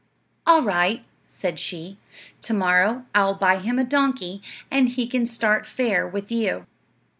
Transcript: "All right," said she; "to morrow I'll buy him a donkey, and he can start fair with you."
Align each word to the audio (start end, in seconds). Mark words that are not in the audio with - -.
"All 0.47 0.63
right," 0.63 1.05
said 1.27 1.59
she; 1.59 1.99
"to 2.41 2.55
morrow 2.55 3.05
I'll 3.13 3.35
buy 3.35 3.59
him 3.59 3.77
a 3.77 3.83
donkey, 3.83 4.41
and 4.71 4.89
he 4.89 5.05
can 5.05 5.27
start 5.27 5.67
fair 5.67 6.07
with 6.07 6.31
you." 6.31 6.65